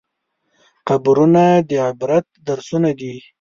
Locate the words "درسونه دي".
2.47-3.13